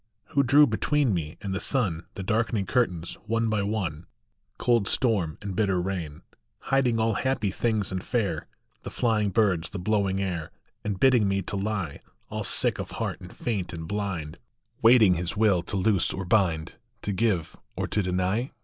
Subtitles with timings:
[0.29, 4.07] Who drew between me and the sun The darkening curtains, one by one,
[4.57, 6.23] Cold storm and bitter rain,
[6.73, 8.47] Hiding all happy things and fair,
[8.81, 10.49] The flying birds, the blowing air,
[10.83, 11.99] And bidding me to lie,
[12.31, 14.39] All sick of heart and faint and blind,
[14.81, 18.53] Waiting his will to loose or bind, To give or to deny?